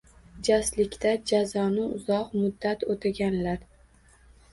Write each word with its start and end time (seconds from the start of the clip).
Jaslikda 0.45 1.11
jazoni 1.31 1.83
uzoq 1.97 2.31
muddat 2.39 2.87
o'taganlar. 2.95 3.61